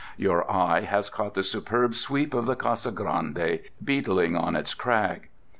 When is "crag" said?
4.73-5.29